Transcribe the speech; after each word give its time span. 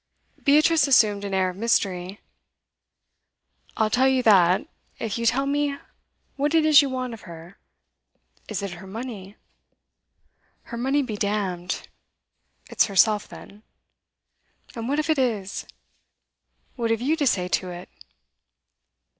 Beatrice 0.43 0.87
assumed 0.87 1.23
an 1.23 1.35
air 1.35 1.51
of 1.51 1.55
mystery. 1.57 2.19
'I'll 3.77 3.91
tell 3.91 4.07
you 4.07 4.23
that, 4.23 4.65
if 4.97 5.19
you 5.19 5.27
tell 5.27 5.45
me 5.45 5.77
what 6.37 6.55
it 6.55 6.65
is 6.65 6.81
you 6.81 6.89
want 6.89 7.13
of 7.13 7.29
her. 7.29 7.59
Is 8.47 8.63
it 8.63 8.71
her 8.71 8.87
money?' 8.87 9.35
'Her 10.63 10.77
money 10.79 11.03
be 11.03 11.17
damned!' 11.17 11.87
'It's 12.67 12.87
herself, 12.87 13.27
then.' 13.27 13.61
'And 14.73 14.89
what 14.89 14.97
if 14.97 15.07
it 15.07 15.19
is? 15.19 15.67
What 16.75 16.89
have 16.89 16.99
you 17.01 17.15
to 17.17 17.27
say 17.27 17.47
to 17.49 17.69
it? 17.69 17.87